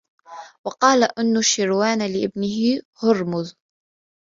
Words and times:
وَقَالَ 0.65 1.03
أَنُوشِرْوَانَ 1.03 1.99
لِابْنِهِ 2.15 2.81
هُرْمُزَ 3.03 3.55